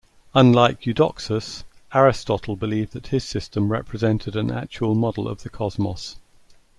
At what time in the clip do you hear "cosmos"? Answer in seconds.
5.51-6.15